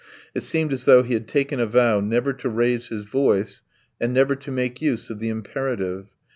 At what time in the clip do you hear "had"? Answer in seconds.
1.13-1.27